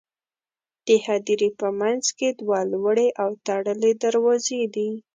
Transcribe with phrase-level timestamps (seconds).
[0.87, 4.89] د هدیرې په منځ کې دوه لوړې او تړلې دروازې دي.